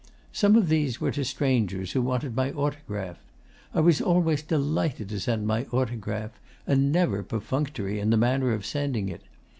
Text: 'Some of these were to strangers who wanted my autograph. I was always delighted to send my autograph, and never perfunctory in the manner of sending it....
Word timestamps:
'Some 0.33 0.55
of 0.55 0.67
these 0.67 0.99
were 0.99 1.11
to 1.11 1.23
strangers 1.23 1.91
who 1.91 2.01
wanted 2.01 2.35
my 2.35 2.51
autograph. 2.53 3.19
I 3.71 3.81
was 3.81 4.01
always 4.01 4.41
delighted 4.41 5.09
to 5.09 5.19
send 5.19 5.45
my 5.45 5.65
autograph, 5.65 6.31
and 6.65 6.91
never 6.91 7.21
perfunctory 7.21 7.99
in 7.99 8.09
the 8.09 8.17
manner 8.17 8.51
of 8.51 8.65
sending 8.65 9.09
it.... 9.09 9.21